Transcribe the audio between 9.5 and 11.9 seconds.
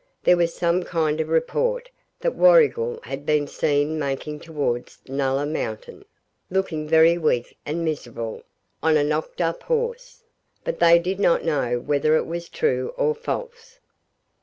horse; but they did not know